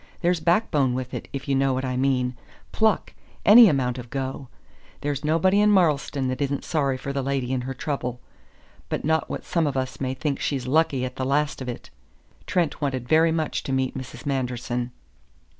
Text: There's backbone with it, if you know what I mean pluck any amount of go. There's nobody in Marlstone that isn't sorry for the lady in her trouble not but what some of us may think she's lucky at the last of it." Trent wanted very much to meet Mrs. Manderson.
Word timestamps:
There's 0.21 0.39
backbone 0.39 0.95
with 0.95 1.13
it, 1.13 1.27
if 1.31 1.47
you 1.47 1.53
know 1.53 1.75
what 1.75 1.85
I 1.85 1.95
mean 1.95 2.35
pluck 2.71 3.13
any 3.45 3.67
amount 3.69 3.99
of 3.99 4.09
go. 4.09 4.47
There's 5.01 5.23
nobody 5.23 5.61
in 5.61 5.69
Marlstone 5.69 6.27
that 6.29 6.41
isn't 6.41 6.63
sorry 6.65 6.97
for 6.97 7.13
the 7.13 7.21
lady 7.21 7.53
in 7.53 7.61
her 7.69 7.75
trouble 7.75 8.19
not 8.89 9.03
but 9.19 9.29
what 9.29 9.45
some 9.45 9.67
of 9.67 9.77
us 9.77 10.01
may 10.01 10.15
think 10.15 10.39
she's 10.39 10.65
lucky 10.65 11.05
at 11.05 11.17
the 11.17 11.23
last 11.23 11.61
of 11.61 11.69
it." 11.69 11.91
Trent 12.47 12.81
wanted 12.81 13.07
very 13.07 13.31
much 13.31 13.61
to 13.61 13.71
meet 13.71 13.95
Mrs. 13.95 14.25
Manderson. 14.25 14.91